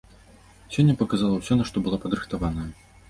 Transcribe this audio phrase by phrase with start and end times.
[0.75, 2.67] Сёння паказала ўсё, на што была падрыхтаваная.